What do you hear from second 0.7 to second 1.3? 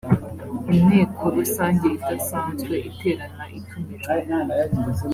inteko